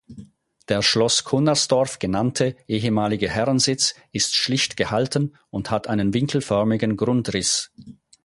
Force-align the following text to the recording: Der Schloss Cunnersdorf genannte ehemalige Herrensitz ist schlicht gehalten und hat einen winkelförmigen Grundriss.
Der 0.67 0.81
Schloss 0.81 1.25
Cunnersdorf 1.25 1.99
genannte 1.99 2.55
ehemalige 2.67 3.29
Herrensitz 3.29 3.93
ist 4.11 4.33
schlicht 4.33 4.75
gehalten 4.75 5.37
und 5.51 5.69
hat 5.69 5.85
einen 5.85 6.15
winkelförmigen 6.15 6.97
Grundriss. 6.97 7.71